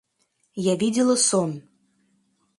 [0.69, 1.51] Я видела сон.